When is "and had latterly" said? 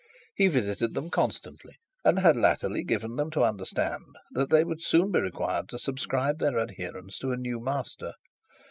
2.03-2.83